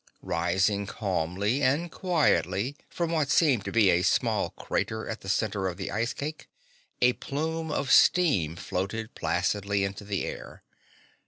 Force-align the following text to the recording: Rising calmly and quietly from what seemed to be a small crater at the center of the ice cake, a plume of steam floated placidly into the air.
Rising 0.23 0.87
calmly 0.87 1.61
and 1.61 1.91
quietly 1.91 2.75
from 2.89 3.11
what 3.11 3.29
seemed 3.29 3.63
to 3.65 3.71
be 3.71 3.91
a 3.91 4.01
small 4.01 4.49
crater 4.49 5.07
at 5.07 5.21
the 5.21 5.29
center 5.29 5.67
of 5.67 5.77
the 5.77 5.91
ice 5.91 6.11
cake, 6.13 6.49
a 7.03 7.13
plume 7.13 7.69
of 7.71 7.91
steam 7.91 8.55
floated 8.55 9.13
placidly 9.13 9.83
into 9.83 10.03
the 10.03 10.25
air. 10.25 10.63